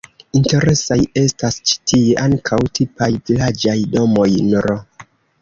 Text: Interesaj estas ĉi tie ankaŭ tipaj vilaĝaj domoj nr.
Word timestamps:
Interesaj 0.37 0.95
estas 1.23 1.57
ĉi 1.71 1.77
tie 1.91 2.15
ankaŭ 2.23 2.59
tipaj 2.81 3.11
vilaĝaj 3.29 3.77
domoj 3.95 4.27
nr. 4.49 4.71